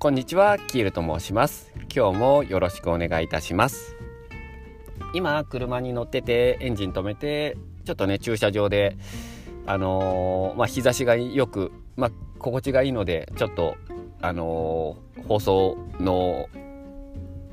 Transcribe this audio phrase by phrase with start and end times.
[0.00, 1.72] こんにちは、キールと申します。
[1.92, 3.96] 今日もよろしくお願いいたします。
[5.12, 8.96] 今、車に乗ってて、エンジン止めて、ちょっとね、駐車場で、
[9.66, 13.74] あのー、まあ、日差しがよく、まあ、心地がいいので、ちょっと、
[14.20, 16.48] あのー、放送の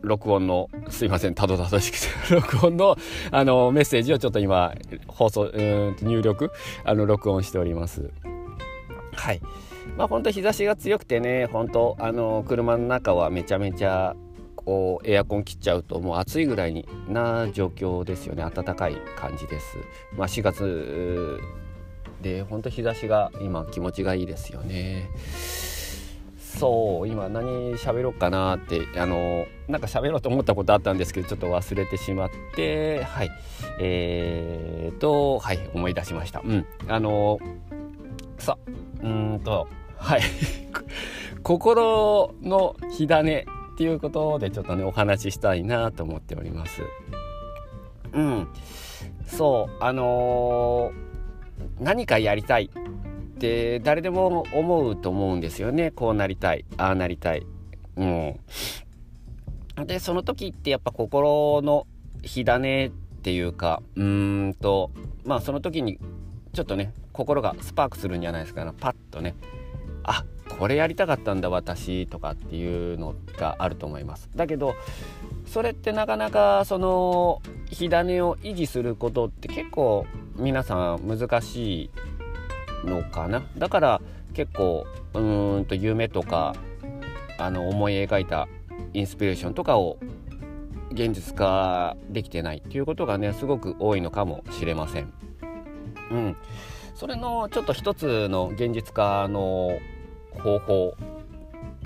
[0.00, 2.96] 録音のすいませんたどたどしくて 録音の
[3.30, 4.74] あのメッセージをちょっと今
[5.06, 6.50] 放送うん入力
[6.82, 8.10] あの録音しております
[9.14, 9.40] はい
[9.96, 14.16] まあ本当日差しが強くてね本当あの車の中はめちゃめちゃ
[14.56, 18.44] こうエアコン切っちゃうともう暑いぐらいにな状況ですよね。
[18.54, 19.76] 暖かい感じです。
[20.16, 21.40] まあ4月
[22.20, 25.08] で本当日差しが今気持ちがいいですよね。
[26.38, 33.30] そう今何喋ろうかなってあのなんか喋ろうと思ったことあったんですけどちょっと忘れてしまってはい。
[33.80, 36.40] えーとはい思い出しました。
[36.44, 36.66] うん。
[36.86, 37.40] あの
[38.38, 38.58] さ
[39.02, 39.66] うんと
[40.02, 40.22] はい。
[41.44, 43.44] 心の火種っ
[43.76, 46.82] ていうことでちょっとねお話ししたいなと思っております。
[48.12, 48.48] うん。
[49.26, 49.76] そう。
[49.82, 55.92] あのー、何かやりたいって誰でも思うと思うんですよね。
[55.92, 56.64] こうなりたい。
[56.76, 57.46] ああなりたい。
[57.96, 58.40] うん。
[59.86, 61.86] でその時ってやっぱ心の
[62.22, 64.90] 火種っていうかうーんと
[65.24, 66.00] まあその時に
[66.52, 68.64] ちょっとね心がスパークするんじゃないですか。
[68.64, 69.36] ねパッとね。
[70.04, 70.24] あ
[70.58, 74.28] これやりたかったんだ私とかっていうのがあると思います。
[74.34, 74.74] だけど
[75.46, 81.90] それってなかなかその火種を維持することって結構皆さん難し
[82.84, 83.42] いのかな。
[83.58, 84.00] だから
[84.34, 85.20] 結構う
[85.60, 86.54] んと夢とか
[87.38, 88.48] あの思い描いた
[88.94, 89.98] インスピレーションとかを
[90.92, 95.12] 現実化できてないっていうことがねすごく多いのかもしれません。
[96.10, 96.36] うん、
[97.02, 99.80] それのちょっと一つの現実化の
[100.40, 100.96] 方法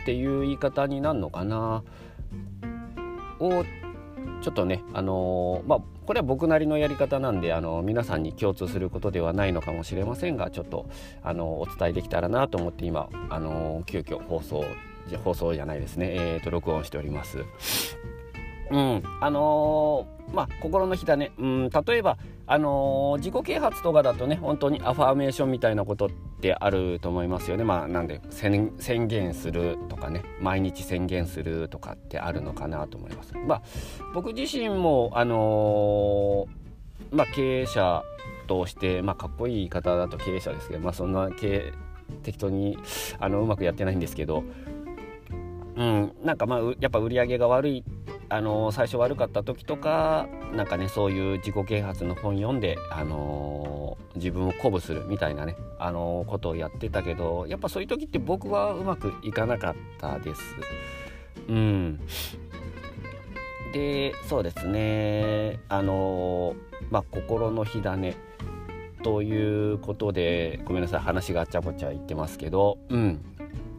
[0.00, 1.84] っていう言い方になるのかな。
[3.38, 3.64] を
[4.42, 10.88] ちょっとねあの、まあこれは僕なりのやり方なんであの皆さんに共通することではないのかもしれませんがちょっと
[11.22, 14.64] あのお伝えできたらなと思って今あの急遽放送
[15.22, 16.08] 放送じゃないですね。
[16.10, 17.38] えーと録音しております。
[18.72, 26.10] うんあのー、まあ心の火種、うん、例えばあのー、自己啓発とかだとね本当にアファーメーションみたいなことっ
[26.40, 27.64] てあると思いますよね。
[27.64, 28.72] まあなんで宣
[29.06, 33.32] 言するとかね毎日宣言するとかってあるのかなと思います。
[33.34, 33.62] まあ
[34.12, 38.02] 僕自身もあのー、まあ経営者
[38.46, 41.72] としてまあかっこいい言い方だと経営者ですけどまあそんな経
[42.22, 42.76] 適当に
[43.18, 44.44] あのうまくやってないんですけど
[45.76, 60.42] うんなんかまあやっぱ売り上げが悪いってあの最初悪かった時とかなんかねそういう自己啓発の本読んで、あのー、自分を鼓舞するみたいなね、あのー、ことをやってたけどやっぱそういう時って僕はうまくいかなかったです。
[61.48, 62.00] うん、
[63.72, 65.60] でそうですね。
[65.68, 66.56] あのー、
[66.90, 68.16] まあ心の火種
[69.02, 73.20] ということでごめんなさい話があっちゃこちゃ言ってますけど、うん。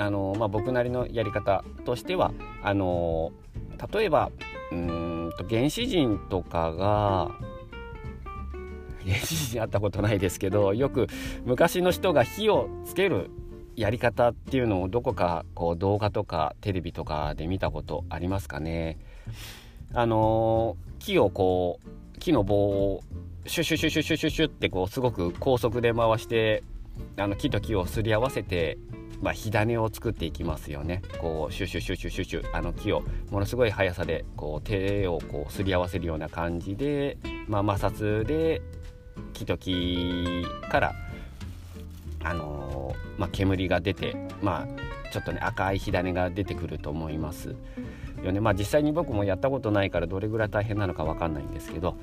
[0.00, 3.32] あのまあ、僕なりのやり方としてはあの
[3.92, 4.30] 例えば
[4.72, 7.30] うんと原始人とかが
[9.04, 11.06] 原始人会ったことないですけどよく
[11.44, 13.30] 昔の人が火をつける
[13.76, 18.98] やり方っていうのをどこかこう動画とかテレビとかで見たことありますかね。
[19.94, 23.00] あの木をこう木の棒を
[23.46, 26.62] シュシュシュシュシュシュシュってこうすごく高速で回して
[27.16, 28.76] あの木と木をすり合わせて
[29.20, 31.02] まあ、火種を作っていきますよね。
[31.20, 38.62] こうシュシュシュシュシュシュあの木をものすごい速さでこう手をこうすり合わせるような感じで、まあ、摩擦で
[39.34, 40.92] 木と木から
[42.22, 47.54] あのー、まあ、煙が出てまあちょっとね赤い火種が出てくると思います
[48.22, 48.40] よね。
[48.40, 51.96] まあ実際に僕もやったことないからどれぐらい大変なのか分かんないんですけど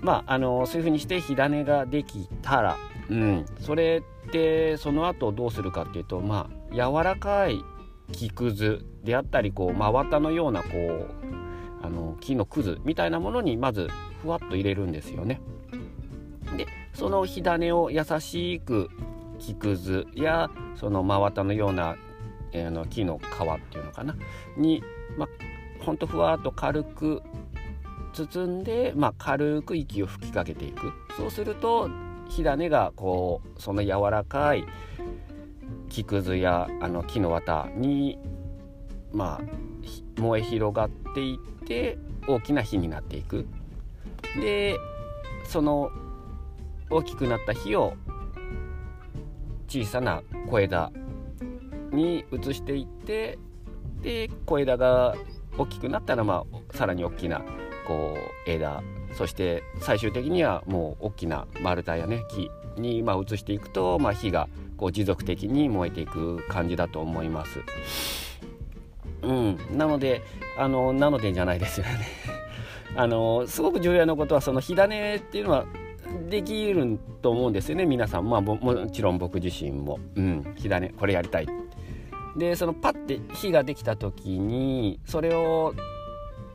[0.00, 2.76] まああの、そういう風にして火種ができたら
[3.10, 7.64] うんそれってその後どうするかっていうとまあ柔らかい
[8.12, 11.08] 木くずであったりこう真綿のようなこう
[11.82, 13.88] あの木のくずみたいなものにまず
[14.22, 15.40] ふわっと入れるんですよね。
[16.56, 18.90] でその火種を優しく
[19.38, 21.96] 木くずやその真綿のような、
[22.52, 24.14] えー、の木の皮っていうのかな
[24.56, 24.82] に、
[25.16, 25.28] まあ、
[25.84, 27.22] ほんとふわっと軽く
[28.12, 31.88] 包んで、まあ、軽く息を吹きかけていくそうすると
[32.34, 34.64] 火種がこうその柔らかい
[35.90, 38.18] 木くずやあの木の綿に
[39.12, 43.46] まあ燃え広がっていって大きな火になっていく。
[44.40, 44.78] で
[45.44, 45.90] その
[46.88, 47.94] 大きくなった火を
[49.68, 50.90] 小さな小枝
[51.90, 53.38] に移していって
[54.00, 55.14] で小枝が
[55.58, 57.42] 大きくなったら、まあ、さらに大きな
[57.86, 58.82] こう枝
[59.16, 67.60] そして最終的にはもう大きな丸太やね木にま移していくと、まあ、火がこう持続的に燃えていく感じだと思います。
[69.22, 70.22] うん、なので
[70.58, 71.92] あのなのでじゃないですよね。
[72.96, 75.64] あのすごく重要なことはその火種っていうのは
[76.28, 78.58] できると思うんですよね皆さん、まあ、も
[78.90, 81.46] ちろん僕自身も、うん、火種これやりたい。
[82.36, 85.74] でそのパッて火ができた時にそれを、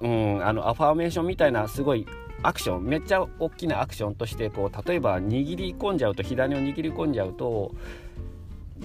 [0.01, 2.05] うん、あのアファーメーションみたいなすごい
[2.47, 7.73] アクションめっちゃ大きなアクションとしてこう例えば握り込んじゃうと火種を握り込んじゃうと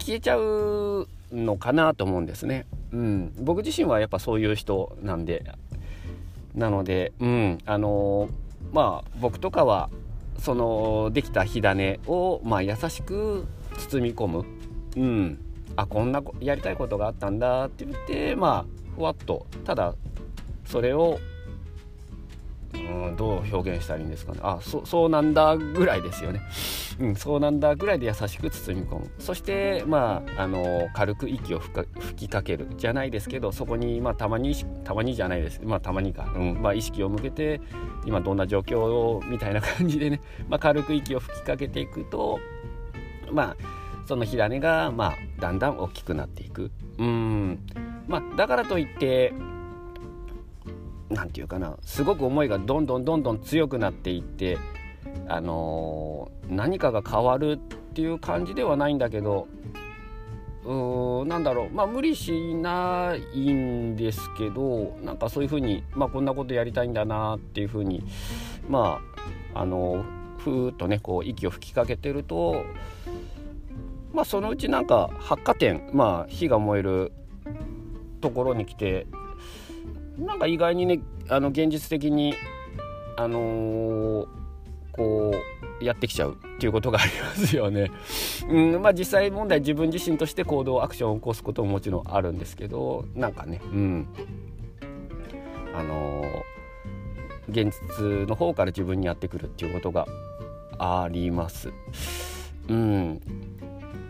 [0.01, 2.67] 消えちゃうのかなと思うんですね。
[2.91, 5.45] うん、僕自身はやっぱそういう人なんで。
[6.57, 9.91] なので、うん、あのー、まあ僕とかは
[10.39, 13.47] そのできた火種を、まあ、優しく
[13.79, 14.45] 包み込む、
[14.97, 15.39] うん、
[15.77, 19.47] あこんなやりたいことがあったんだって言ってまあふわっと。
[19.65, 19.95] ただ
[20.67, 21.21] それを
[22.75, 24.41] うんどう表現したらいいんですかね。
[24.43, 26.41] あそそうなんだぐらいですよね、
[27.01, 29.11] うん、そうなんだぐらいで優しく包み込む。
[29.19, 31.87] そしてまああの軽く息を吹
[32.17, 34.55] きかけるじゃないですけどそこにまあたまに
[34.85, 35.61] たまにじゃないです。
[35.63, 37.61] まあたまにか、うんまあ、意識を向けて
[38.07, 42.41] 今どんな状況をみたいな感じでね、 まあ、軽く息を吹きかけていくと
[43.31, 46.71] まあその火種がまあだんだん大きくなっていく。
[46.99, 47.61] うん。
[48.09, 49.33] まあだからといって
[51.13, 54.59] 何て言うかなすごく思いがどんどんどんどん強くなっていって
[55.29, 57.57] あのー、何かが変わるっ
[57.95, 59.47] ていう感じではないんだけど
[60.65, 68.05] うーなんだろうまあ無理しないんですけどなんかそういうふうに、まあ、こんなことやりたいんだなっていうふうに
[68.69, 69.01] ま
[69.55, 70.05] ああの
[70.39, 72.65] ふーっとねこう息を吹きかけてると
[74.13, 77.13] まあそのうちなんか発火点まあ火が燃える
[78.21, 79.07] ところに来て
[80.19, 82.35] なんか意外にねあの現実的に
[83.17, 84.27] あのー、
[84.93, 85.33] こ
[85.81, 87.91] うやってきちゃうっていうことがありますよね。
[88.49, 94.09] うんまあ、実際問題自分自身として行動アクションを起こすことももちろんあるんですけどなんかねうん
[95.75, 100.07] あのー、現実の方から自分にやってくるっていうことが
[100.79, 101.73] あります。
[102.69, 103.21] うん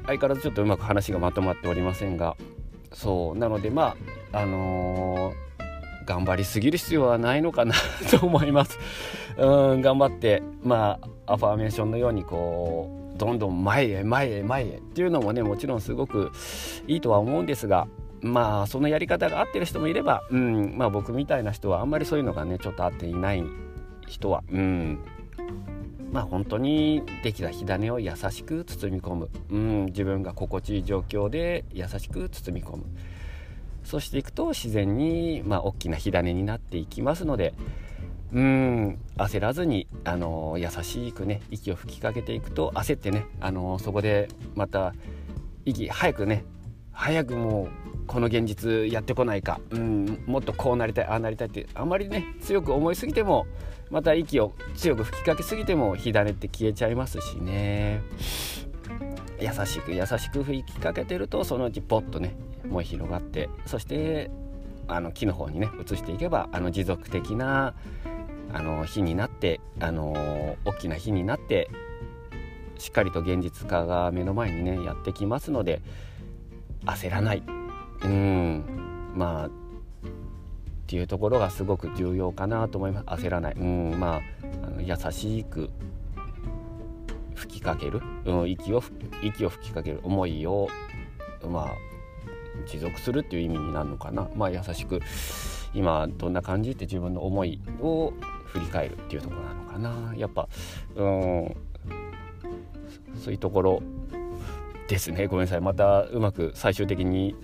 [0.07, 2.37] 相変わらずちょっとうまく話がまとまっておりませんが
[2.93, 3.97] そうなのでま
[4.33, 5.33] ああの
[6.05, 7.75] 頑張りすぎる必要はないのかな
[8.11, 8.79] と思います。
[9.39, 16.31] うん頑張ってまあアファーメーションのようにこうどんどん前へ前へ前へっていうのもねもちろんすごく
[16.87, 17.87] いいとは思うんですが
[18.21, 23.43] まあそのやり方が合ってる人もいれば、うんまあ、僕みたいな人はあんまりそういうのがねちょっと合っていない
[24.07, 24.99] 人は、うん、
[26.13, 32.85] まあ本当にできた火種を優しく包み込む、うん、自分が心地いい状況で優しく包み込む。
[33.85, 37.55] そうしていくと自然に、まあ、大きな火種になっていきますので
[38.33, 44.95] うん焦らずに、あの優しくね息を吹きかけていくと焦ってね、あのそこでまた
[45.67, 46.45] 息早くね
[46.93, 53.47] 早くもうこの現実やってこないか、うん、もっとこうなりたいああなりたいってあんまりね強く思いすぎても
[53.91, 58.03] また息を強く吹きかけすぎても火種って消えちゃいますしね。
[59.41, 62.37] 優しく優しく吹きかけてるとそのうちポッとね
[62.69, 64.31] 燃え広がってそして
[64.89, 67.75] あの木の方にね移していけばあの持続的な
[68.53, 71.71] あの火になってあの大きな火になって
[72.79, 75.81] しっかりと現実化が目の前にねやってきますので
[76.85, 77.43] 焦らない。
[78.03, 79.13] うん。
[79.15, 79.51] まあっ
[80.89, 83.07] ていうところがすごく重要かなと思います。
[83.07, 83.55] 焦らない。
[83.55, 83.95] うん。
[83.99, 84.21] まあ
[84.67, 85.71] あの優しく
[87.37, 88.83] 吹きかける、うん、息を
[89.23, 90.01] 息を吹きかける。
[90.03, 90.69] 思いを
[91.49, 91.92] まあ
[92.67, 94.29] 持続するっていう意味になるのかな。
[94.35, 95.01] まあ優しく
[95.75, 98.13] 今どんな感じって自分の思いを
[98.47, 100.15] 振り返るっていうところなのかな。
[100.17, 100.49] やっぱ
[100.97, 101.57] うん
[103.17, 103.83] そういうところ
[104.89, 105.27] ですね。
[105.27, 105.61] ごめんなさい。
[105.61, 107.35] またうまく最終的に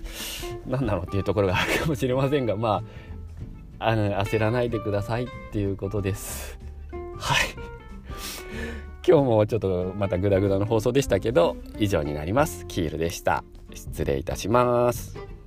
[0.67, 2.83] 何なのっていうところがあるかもしれませんがま
[3.79, 6.59] ああの焦らないでくださいっていうことです。
[7.17, 7.37] はい。
[9.07, 12.65] 今日もちょっとまたグダグダの放送でしたけど以上になります。
[12.67, 13.43] キールでした。
[13.73, 15.38] 失礼いたします。